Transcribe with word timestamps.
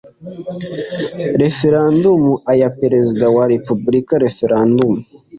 referendumu 1.41 2.31
aya 2.51 2.67
perezida 2.81 3.25
wa 3.35 3.43
repubulika 3.53 4.13
referendum 4.25 4.93